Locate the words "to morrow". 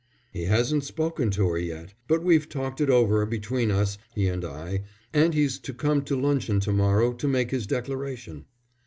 6.61-7.13